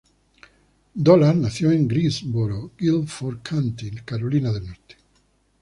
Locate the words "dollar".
0.95-1.35